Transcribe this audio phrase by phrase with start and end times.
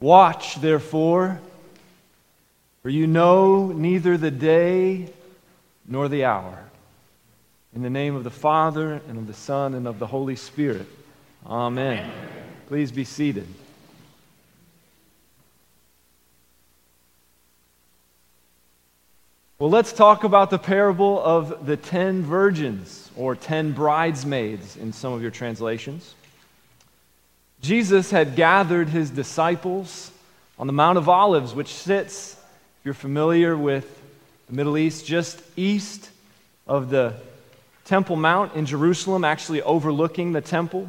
[0.00, 1.40] Watch, therefore,
[2.82, 5.12] for you know neither the day
[5.86, 6.64] nor the hour.
[7.74, 10.86] In the name of the Father, and of the Son, and of the Holy Spirit.
[11.44, 11.98] Amen.
[11.98, 12.12] Amen.
[12.68, 13.46] Please be seated.
[19.58, 25.12] Well, let's talk about the parable of the ten virgins, or ten bridesmaids in some
[25.12, 26.14] of your translations.
[27.60, 30.10] Jesus had gathered his disciples
[30.58, 34.00] on the Mount of Olives, which sits, if you're familiar with
[34.48, 36.10] the Middle East, just east
[36.66, 37.14] of the
[37.84, 40.88] Temple Mount in Jerusalem, actually overlooking the temple.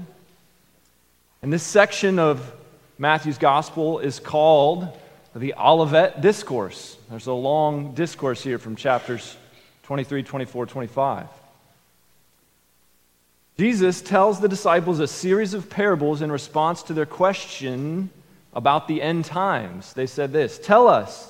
[1.41, 2.51] And this section of
[2.97, 4.87] Matthew's gospel is called
[5.35, 6.97] the Olivet Discourse.
[7.09, 9.37] There's a long discourse here from chapters
[9.83, 11.27] 23, 24, 25.
[13.59, 18.09] Jesus tells the disciples a series of parables in response to their question
[18.53, 19.91] about the end times.
[19.91, 21.29] They said this Tell us,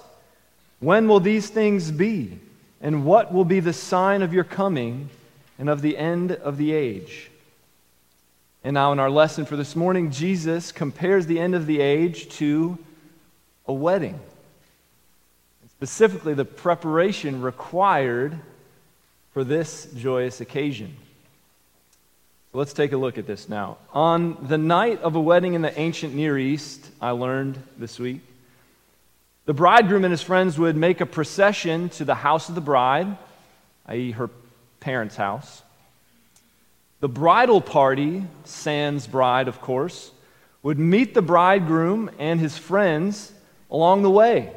[0.80, 2.38] when will these things be?
[2.82, 5.10] And what will be the sign of your coming
[5.58, 7.32] and of the end of the age?
[8.64, 12.30] And now, in our lesson for this morning, Jesus compares the end of the age
[12.36, 12.78] to
[13.66, 14.20] a wedding.
[15.72, 18.38] Specifically, the preparation required
[19.34, 20.96] for this joyous occasion.
[22.52, 23.78] Let's take a look at this now.
[23.94, 28.22] On the night of a wedding in the ancient Near East, I learned this week,
[29.46, 33.16] the bridegroom and his friends would make a procession to the house of the bride,
[33.86, 34.32] i.e., her
[34.80, 35.62] parents' house.
[37.02, 40.12] The bridal party, sans bride, of course,
[40.64, 43.32] would meet the bridegroom and his friends
[43.70, 44.52] along the way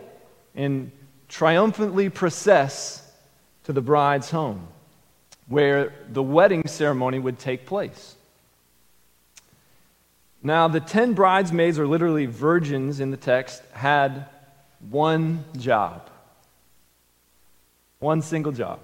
[0.55, 0.91] and
[1.29, 3.07] triumphantly process
[3.65, 4.67] to the bride's home
[5.49, 8.15] where the wedding ceremony would take place.
[10.43, 14.27] Now, the ten bridesmaids, or literally virgins in the text, had
[14.91, 16.09] one job.
[18.01, 18.81] One single job.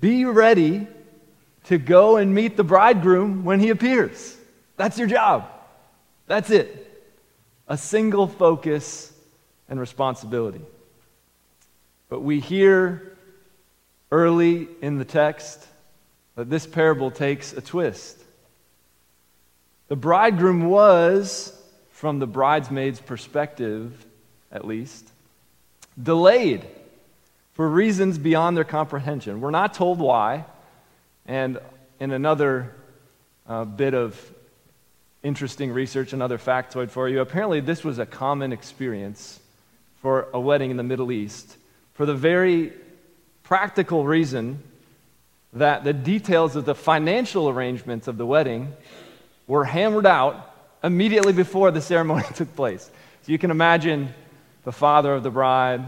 [0.00, 0.86] Be ready
[1.64, 4.36] to go and meet the bridegroom when he appears.
[4.76, 5.48] That's your job.
[6.26, 6.88] That's it.
[7.68, 9.12] A single focus
[9.68, 10.60] and responsibility.
[12.08, 13.11] But we hear
[14.12, 15.66] early in the text
[16.36, 18.18] that this parable takes a twist.
[19.88, 21.58] The bridegroom was,
[21.90, 24.06] from the bridesmaid's perspective
[24.52, 25.08] at least,
[26.00, 26.64] delayed
[27.54, 29.40] for reasons beyond their comprehension.
[29.40, 30.44] We're not told why.
[31.26, 31.58] And
[31.98, 32.74] in another
[33.46, 34.18] uh, bit of
[35.22, 39.40] interesting research, another factoid for you, apparently this was a common experience
[40.02, 41.56] for a wedding in the Middle East
[41.94, 42.72] for the very
[43.42, 44.62] practical reason
[45.52, 48.72] that the details of the financial arrangements of the wedding
[49.46, 52.90] were hammered out immediately before the ceremony took place.
[53.22, 54.12] So you can imagine
[54.64, 55.84] the father of the bride,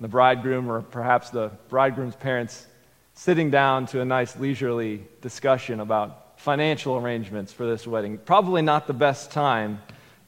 [0.00, 2.66] the bridegroom, or perhaps the bridegroom's parents
[3.14, 8.16] sitting down to a nice leisurely discussion about financial arrangements for this wedding.
[8.16, 9.82] Probably not the best time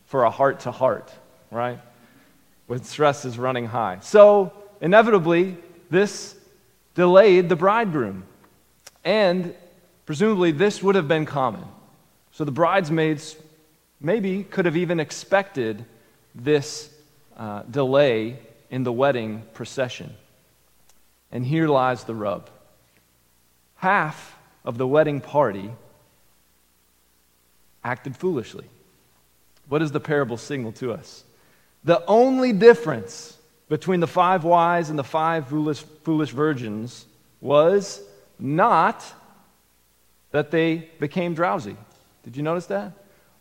[0.06, 1.10] for a heart to heart,
[1.50, 1.78] right?
[2.66, 4.00] When stress is running high.
[4.02, 4.52] So,
[4.82, 5.56] inevitably,
[5.88, 6.36] this
[6.94, 8.24] delayed the bridegroom.
[9.04, 9.54] And
[10.06, 11.64] presumably, this would have been common.
[12.32, 13.36] So the bridesmaids
[14.00, 15.84] maybe could have even expected
[16.34, 16.90] this
[17.36, 18.38] uh, delay
[18.70, 20.14] in the wedding procession.
[21.30, 22.50] And here lies the rub
[23.82, 25.68] half of the wedding party
[27.82, 28.64] acted foolishly.
[29.68, 31.24] What does the parable signal to us?
[31.82, 33.36] The only difference
[33.72, 37.06] between the five wise and the five foolish, foolish virgins
[37.40, 38.02] was
[38.38, 39.02] not
[40.30, 41.74] that they became drowsy.
[42.22, 42.92] Did you notice that?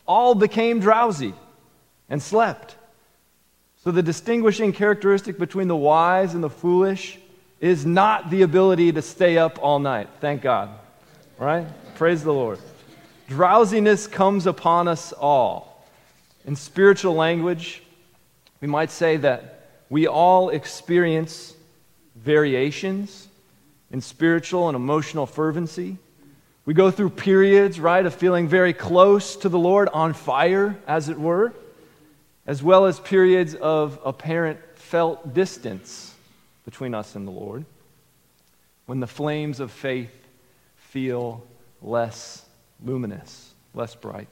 [0.07, 1.33] All became drowsy
[2.09, 2.77] and slept.
[3.83, 7.19] So, the distinguishing characteristic between the wise and the foolish
[7.59, 10.07] is not the ability to stay up all night.
[10.21, 10.69] Thank God.
[11.39, 11.67] Right?
[11.95, 12.57] Praise the Lord.
[13.27, 15.85] Drowsiness comes upon us all.
[16.45, 17.83] In spiritual language,
[18.61, 19.60] we might say that
[19.91, 21.53] we all experience
[22.15, 23.27] variations
[23.91, 25.97] in spiritual and emotional fervency.
[26.65, 31.09] We go through periods, right, of feeling very close to the Lord, on fire, as
[31.09, 31.51] it were,
[32.47, 36.15] as well as periods of apparent felt distance
[36.63, 37.65] between us and the Lord,
[38.85, 40.15] when the flames of faith
[40.77, 41.45] feel
[41.81, 42.45] less
[42.81, 44.29] luminous, less bright.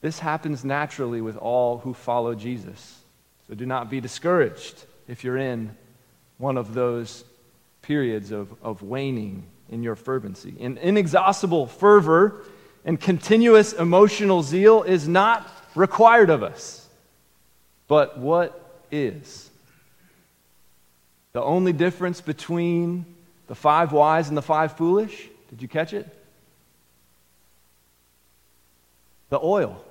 [0.00, 2.97] This happens naturally with all who follow Jesus.
[3.48, 5.74] So do not be discouraged if you're in
[6.36, 7.24] one of those
[7.82, 10.54] periods of, of waning in your fervency.
[10.60, 12.44] An inexhaustible fervor
[12.84, 16.86] and continuous emotional zeal is not required of us.
[17.86, 19.50] But what is?
[21.32, 23.06] The only difference between
[23.46, 26.06] the five wise and the five foolish, did you catch it?
[29.30, 29.82] The oil.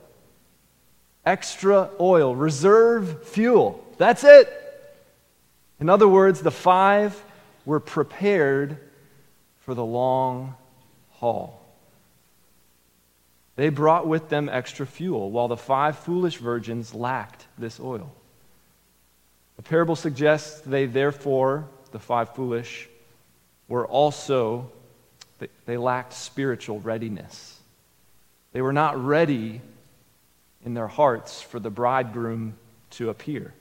[1.28, 3.86] Extra oil, reserve fuel.
[3.98, 4.48] That's it.
[5.78, 7.22] In other words, the five
[7.66, 8.78] were prepared
[9.60, 10.56] for the long
[11.12, 11.62] haul.
[13.58, 18.10] They brought with them extra fuel, while the five foolish virgins lacked this oil.
[19.58, 22.88] The parable suggests they, therefore, the five foolish,
[23.68, 24.72] were also,
[25.66, 27.60] they lacked spiritual readiness.
[28.54, 29.60] They were not ready
[30.68, 32.54] in their hearts for the bridegroom
[32.90, 33.54] to appear.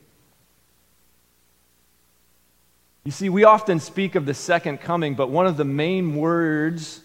[3.05, 7.01] You see, we often speak of the second coming, but one of the main words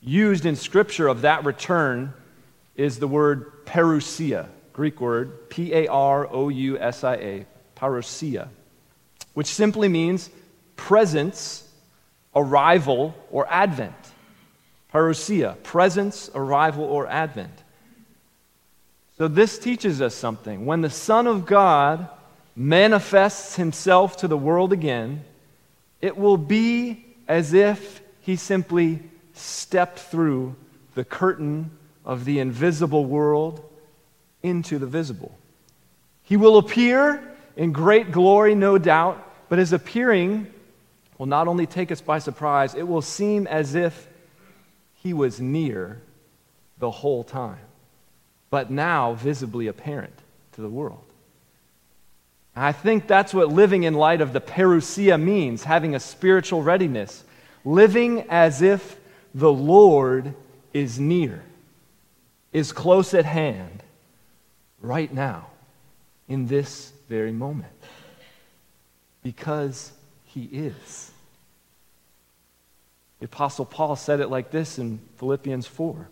[0.00, 2.12] used in Scripture of that return
[2.74, 7.46] is the word parousia, Greek word, P A R O U S I A,
[7.76, 8.48] parousia,
[9.34, 10.28] which simply means
[10.74, 11.68] presence,
[12.34, 13.94] arrival, or advent.
[14.92, 17.62] Parousia, presence, arrival, or advent.
[19.20, 20.64] So this teaches us something.
[20.64, 22.08] When the Son of God
[22.56, 25.24] manifests himself to the world again,
[26.00, 28.98] it will be as if he simply
[29.34, 30.56] stepped through
[30.94, 31.70] the curtain
[32.02, 33.62] of the invisible world
[34.42, 35.38] into the visible.
[36.22, 37.22] He will appear
[37.56, 40.46] in great glory, no doubt, but his appearing
[41.18, 44.08] will not only take us by surprise, it will seem as if
[44.94, 46.00] he was near
[46.78, 47.60] the whole time,
[48.50, 50.18] but now visibly apparent
[50.52, 51.04] to the world.
[52.54, 57.24] I think that's what living in light of the parousia means, having a spiritual readiness,
[57.64, 58.98] living as if
[59.34, 60.34] the Lord
[60.74, 61.42] is near,
[62.52, 63.82] is close at hand,
[64.80, 65.46] right now,
[66.28, 67.72] in this very moment.
[69.22, 69.92] Because
[70.24, 71.12] he is.
[73.20, 76.08] The Apostle Paul said it like this in Philippians 4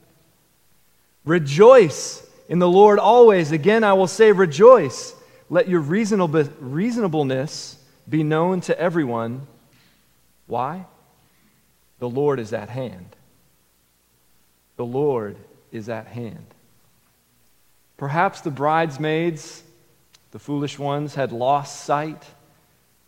[1.25, 3.53] Rejoice in the Lord always.
[3.53, 5.15] Again, I will say, rejoice.
[5.50, 7.77] Let your reasonableness
[8.09, 9.47] be known to everyone.
[10.47, 10.87] Why?
[11.99, 13.17] The Lord is at hand.
[14.77, 15.37] The Lord
[15.73, 16.47] is at hand.
[17.97, 19.62] Perhaps the bridesmaids,
[20.31, 22.25] the foolish ones, had lost sight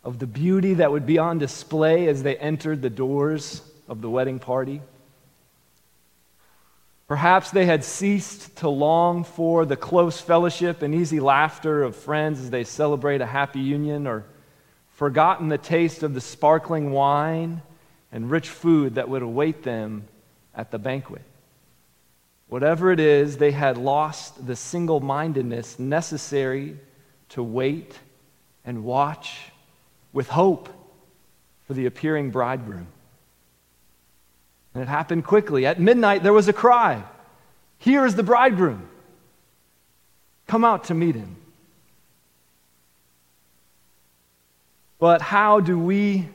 [0.03, 4.09] of the beauty that would be on display as they entered the doors of the
[4.09, 4.81] wedding party.
[7.11, 12.39] Perhaps they had ceased to long for the close fellowship and easy laughter of friends
[12.39, 14.23] as they celebrate a happy union, or
[14.93, 17.63] forgotten the taste of the sparkling wine
[18.13, 20.07] and rich food that would await them
[20.55, 21.23] at the banquet.
[22.47, 26.79] Whatever it is, they had lost the single mindedness necessary
[27.27, 27.99] to wait
[28.63, 29.51] and watch
[30.13, 30.69] with hope
[31.67, 32.87] for the appearing bridegroom.
[34.73, 35.65] And it happened quickly.
[35.65, 37.03] At midnight, there was a cry
[37.77, 38.87] Here is the bridegroom.
[40.47, 41.35] Come out to meet him.
[44.99, 46.27] But how do we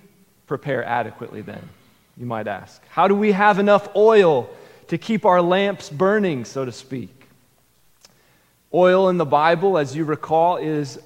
[0.46, 1.68] prepare adequately then?
[2.16, 2.82] You might ask.
[2.88, 4.50] How do we have enough oil
[4.88, 7.10] to keep our lamps burning, so to speak?
[8.72, 10.98] Oil in the Bible, as you recall, is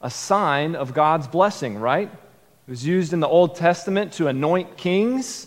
[0.00, 2.10] a sign of God's blessing, right?
[2.10, 5.46] It was used in the Old Testament to anoint kings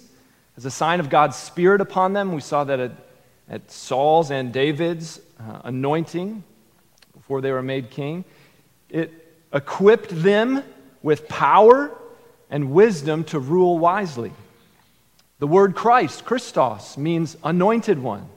[0.57, 2.33] as a sign of God's Spirit upon them.
[2.33, 2.91] We saw that at,
[3.49, 6.43] at Saul's and David's uh, anointing
[7.13, 8.25] before they were made king.
[8.89, 9.11] It
[9.51, 10.63] equipped them
[11.01, 11.91] with power
[12.49, 14.31] and wisdom to rule wisely.
[15.39, 18.29] The word Christ, Christos, means anointed one.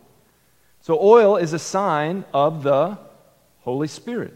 [0.81, 2.99] So oil is a sign of the
[3.61, 4.35] Holy Spirit,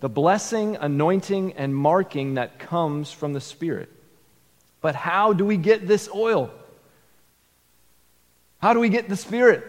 [0.00, 3.90] the blessing, anointing, and marking that comes from the Spirit.
[4.80, 6.50] But how do we get this oil?
[8.64, 9.62] How do we get the Spirit?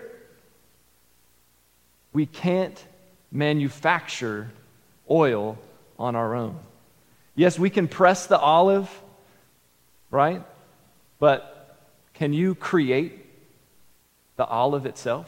[2.14, 2.82] We can't
[3.30, 4.50] manufacture
[5.12, 5.58] oil
[6.00, 6.58] on our own.
[7.36, 8.90] Yes, we can press the olive,
[10.12, 10.42] right?
[11.20, 11.78] But
[12.14, 13.26] can you create
[14.38, 15.28] the olive itself?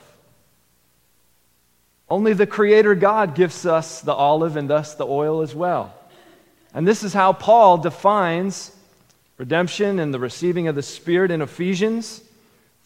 [2.10, 5.94] Only the Creator God gives us the olive and thus the oil as well.
[6.74, 8.72] And this is how Paul defines
[9.38, 12.24] redemption and the receiving of the Spirit in Ephesians.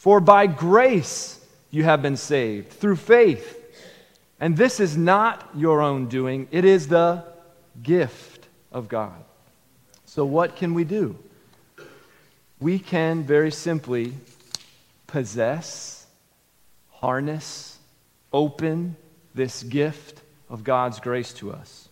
[0.02, 1.40] For by grace
[1.70, 3.56] you have been saved through faith.
[4.40, 7.24] And this is not your own doing, it is the
[7.84, 9.24] gift of God.
[10.06, 11.20] So, what can we do?
[12.60, 14.14] We can very simply
[15.06, 16.08] possess,
[16.94, 17.78] harness,
[18.34, 18.96] open
[19.36, 21.90] this gift of God's grace to us.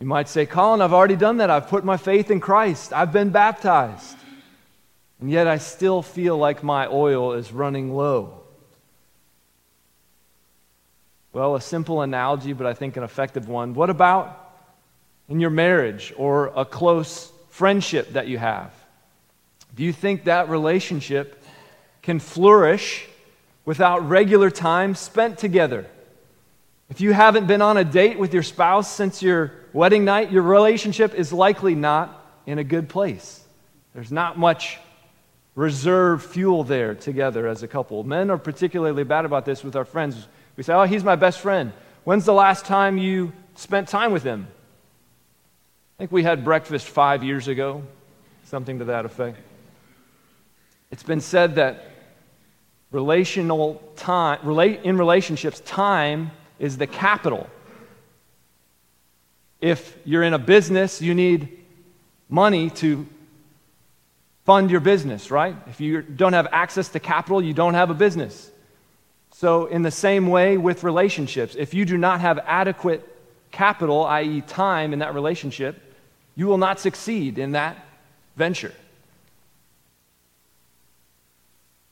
[0.00, 1.50] You might say, Colin, I've already done that.
[1.50, 2.92] I've put my faith in Christ.
[2.92, 4.16] I've been baptized.
[5.20, 8.40] And yet I still feel like my oil is running low.
[11.32, 13.74] Well, a simple analogy, but I think an effective one.
[13.74, 14.52] What about
[15.28, 18.72] in your marriage or a close friendship that you have?
[19.74, 21.42] Do you think that relationship
[22.02, 23.06] can flourish
[23.64, 25.86] without regular time spent together?
[26.90, 30.42] If you haven't been on a date with your spouse since your wedding night, your
[30.42, 33.44] relationship is likely not in a good place.
[33.94, 34.78] There's not much
[35.58, 38.04] reserve fuel there together as a couple.
[38.04, 40.28] Men are particularly bad about this with our friends.
[40.56, 41.72] We say, Oh, he's my best friend.
[42.04, 44.46] When's the last time you spent time with him?
[45.96, 47.82] I think we had breakfast five years ago,
[48.44, 49.38] something to that effect.
[50.92, 51.90] It's been said that
[52.92, 57.50] relational time, relate, in relationships, time is the capital.
[59.60, 61.64] If you're in a business, you need
[62.28, 63.08] money to
[64.48, 65.54] fund your business, right?
[65.66, 68.50] If you don't have access to capital, you don't have a business.
[69.30, 73.06] So, in the same way with relationships, if you do not have adequate
[73.50, 75.76] capital, i.e., time in that relationship,
[76.34, 77.76] you will not succeed in that
[78.36, 78.72] venture.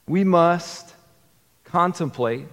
[0.08, 0.94] We must
[1.64, 2.46] contemplate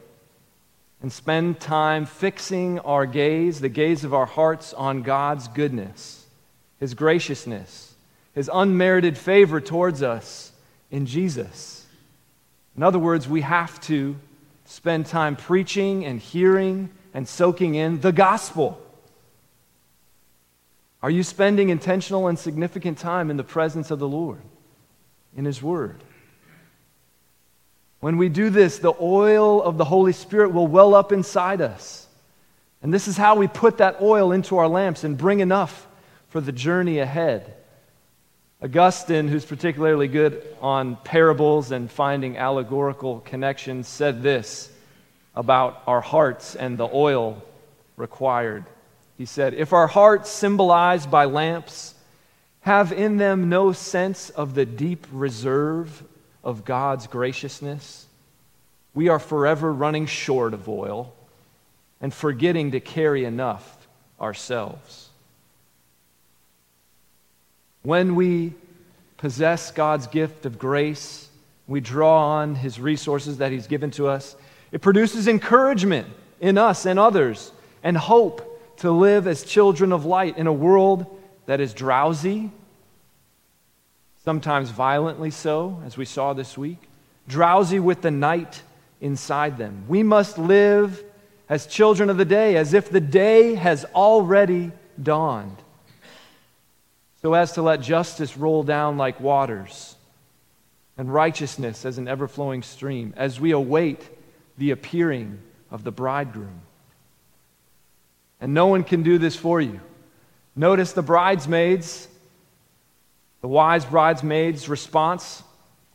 [1.01, 6.25] and spend time fixing our gaze, the gaze of our hearts, on God's goodness,
[6.81, 7.92] His graciousness,
[8.33, 10.51] His unmerited favor towards us
[10.89, 11.85] in Jesus.
[12.75, 14.15] In other words, we have to
[14.65, 18.79] spend time preaching and hearing and soaking in the gospel.
[21.01, 24.41] Are you spending intentional and significant time in the presence of the Lord,
[25.35, 26.01] in His Word?
[27.99, 32.07] When we do this, the oil of the Holy Spirit will well up inside us.
[32.81, 35.87] And this is how we put that oil into our lamps and bring enough
[36.29, 37.53] for the journey ahead.
[38.63, 44.71] Augustine, who's particularly good on parables and finding allegorical connections, said this
[45.35, 47.43] about our hearts and the oil
[47.97, 48.63] required.
[49.17, 51.93] He said, If our hearts, symbolized by lamps,
[52.61, 56.01] have in them no sense of the deep reserve
[56.41, 58.07] of God's graciousness,
[58.93, 61.13] we are forever running short of oil
[61.99, 63.87] and forgetting to carry enough
[64.21, 65.02] ourselves.
[67.83, 68.53] When we
[69.17, 71.29] possess God's gift of grace,
[71.67, 74.35] we draw on His resources that He's given to us,
[74.71, 76.07] it produces encouragement
[76.41, 77.51] in us and others
[77.83, 81.05] and hope to live as children of light in a world
[81.45, 82.51] that is drowsy
[84.23, 86.79] sometimes violently so, as we saw this week,
[87.27, 88.61] drowsy with the night
[89.01, 89.83] inside them.
[89.87, 91.03] We must live
[91.49, 94.71] as children of the day, as if the day has already
[95.01, 95.57] dawned,
[97.23, 99.95] so as to let justice roll down like waters
[100.97, 104.01] and righteousness as an ever flowing stream, as we await
[104.57, 105.39] the appearing
[105.71, 106.61] of the bridegroom.
[108.41, 109.79] And no one can do this for you.
[110.55, 112.09] Notice the bridesmaids
[113.39, 115.43] the wise bridesmaids' response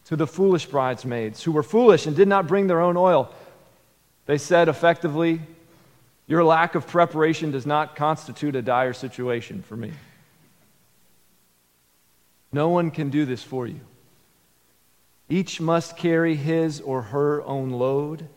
[0.04, 3.32] to the foolish bridesmaids who were foolish and did not bring their own oil.
[4.26, 5.40] They said effectively,
[6.26, 9.92] Your lack of preparation does not constitute a dire situation for me.
[12.52, 13.80] No one can do this for you.
[15.28, 18.28] Each must carry his or her own load.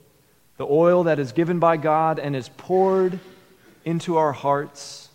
[0.57, 3.19] The oil that is given by God and is poured
[3.85, 5.09] into our hearts,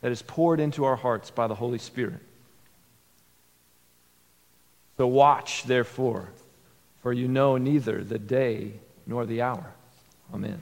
[0.00, 2.20] that is poured into our hearts by the Holy Spirit.
[4.96, 6.28] So watch, therefore,
[7.02, 8.74] for you know neither the day
[9.06, 9.74] nor the hour.
[10.32, 10.60] Amen.